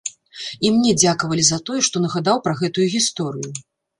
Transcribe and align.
І 0.67 0.71
мне 0.77 0.93
дзякавалі 1.01 1.43
за 1.49 1.59
тое, 1.69 1.81
што 1.87 2.01
нагадаў 2.05 2.41
пра 2.47 2.57
гэтую 2.61 2.87
гісторыю. 2.97 3.49